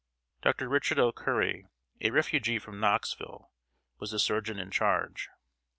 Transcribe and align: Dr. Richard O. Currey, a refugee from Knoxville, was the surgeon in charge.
Dr. 0.41 0.67
Richard 0.67 0.97
O. 0.97 1.11
Currey, 1.11 1.67
a 2.01 2.09
refugee 2.09 2.57
from 2.57 2.79
Knoxville, 2.79 3.51
was 3.99 4.09
the 4.09 4.17
surgeon 4.17 4.57
in 4.57 4.71
charge. 4.71 5.29